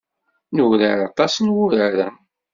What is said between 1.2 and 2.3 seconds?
n wuraren.